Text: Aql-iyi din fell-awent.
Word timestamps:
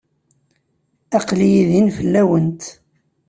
Aql-iyi 1.17 1.63
din 1.69 1.87
fell-awent. 1.97 2.63